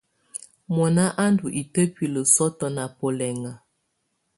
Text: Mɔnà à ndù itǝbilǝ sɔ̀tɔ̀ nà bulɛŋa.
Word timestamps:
Mɔnà 0.75 1.05
à 1.23 1.25
ndù 1.31 1.47
itǝbilǝ 1.61 2.21
sɔ̀tɔ̀ 2.33 2.69
nà 2.75 2.83
bulɛŋa. 2.97 3.51